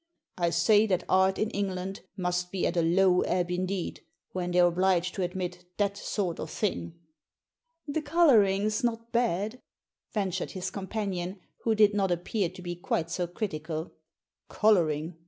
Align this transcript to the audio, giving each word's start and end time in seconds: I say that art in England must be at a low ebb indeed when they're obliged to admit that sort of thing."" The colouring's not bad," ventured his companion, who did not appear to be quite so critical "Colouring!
I 0.39 0.49
say 0.49 0.87
that 0.87 1.03
art 1.07 1.37
in 1.37 1.51
England 1.51 1.99
must 2.17 2.51
be 2.51 2.65
at 2.65 2.75
a 2.75 2.81
low 2.81 3.21
ebb 3.21 3.51
indeed 3.51 4.01
when 4.31 4.49
they're 4.49 4.65
obliged 4.65 5.13
to 5.13 5.21
admit 5.21 5.63
that 5.77 5.95
sort 5.95 6.39
of 6.39 6.49
thing."" 6.49 6.95
The 7.87 8.01
colouring's 8.01 8.83
not 8.83 9.11
bad," 9.11 9.61
ventured 10.11 10.53
his 10.53 10.71
companion, 10.71 11.39
who 11.65 11.75
did 11.75 11.93
not 11.93 12.09
appear 12.09 12.49
to 12.49 12.61
be 12.63 12.75
quite 12.75 13.11
so 13.11 13.27
critical 13.27 13.91
"Colouring! 14.49 15.17